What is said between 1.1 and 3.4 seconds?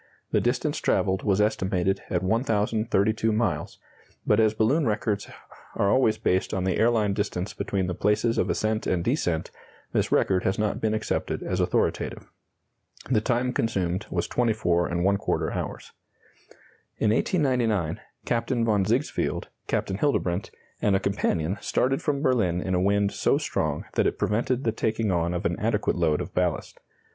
was estimated at 1,032